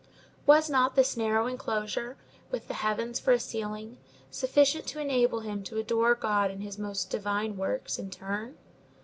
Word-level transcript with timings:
Was 0.47 0.67
not 0.67 0.95
this 0.95 1.15
narrow 1.15 1.45
enclosure, 1.45 2.17
with 2.49 2.67
the 2.67 2.73
heavens 2.73 3.19
for 3.19 3.33
a 3.33 3.39
ceiling, 3.39 3.99
sufficient 4.31 4.87
to 4.87 4.99
enable 4.99 5.41
him 5.41 5.61
to 5.65 5.77
adore 5.77 6.15
God 6.15 6.49
in 6.49 6.61
his 6.61 6.79
most 6.79 7.11
divine 7.11 7.55
works, 7.55 7.99
in 7.99 8.09
turn? 8.09 8.57